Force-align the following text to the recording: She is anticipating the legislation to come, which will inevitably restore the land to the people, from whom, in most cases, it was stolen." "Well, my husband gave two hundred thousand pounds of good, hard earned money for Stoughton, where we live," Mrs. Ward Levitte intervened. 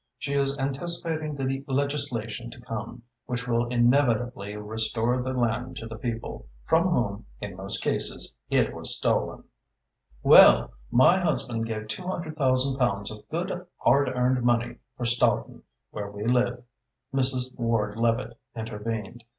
She 0.17 0.33
is 0.33 0.57
anticipating 0.57 1.35
the 1.35 1.63
legislation 1.67 2.49
to 2.49 2.61
come, 2.61 3.03
which 3.27 3.47
will 3.47 3.67
inevitably 3.67 4.57
restore 4.57 5.21
the 5.21 5.31
land 5.33 5.75
to 5.75 5.85
the 5.85 5.95
people, 5.99 6.47
from 6.65 6.87
whom, 6.87 7.27
in 7.39 7.55
most 7.55 7.83
cases, 7.83 8.35
it 8.49 8.73
was 8.73 8.97
stolen." 8.97 9.43
"Well, 10.23 10.71
my 10.89 11.19
husband 11.19 11.67
gave 11.67 11.87
two 11.87 12.07
hundred 12.07 12.35
thousand 12.35 12.77
pounds 12.79 13.11
of 13.11 13.29
good, 13.29 13.67
hard 13.77 14.09
earned 14.09 14.41
money 14.43 14.77
for 14.97 15.05
Stoughton, 15.05 15.61
where 15.91 16.09
we 16.09 16.25
live," 16.25 16.63
Mrs. 17.13 17.53
Ward 17.55 17.95
Levitte 17.95 18.39
intervened. 18.55 19.23